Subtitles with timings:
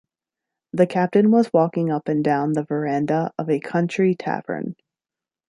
[0.73, 4.75] The Captain was walking up and down the veranda of a country tavern.